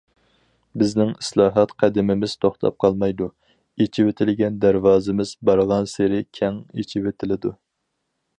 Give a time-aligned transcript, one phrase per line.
[0.83, 3.27] بىزنىڭ ئىسلاھات قەدىمىمىز توختاپ قالمايدۇ،
[3.85, 7.55] ئېچىۋېتىلگەن دەرۋازىمىز بارغانسېرى كەڭ ئېچىۋېتىلىدۇ.